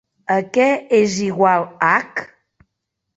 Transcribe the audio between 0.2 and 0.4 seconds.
A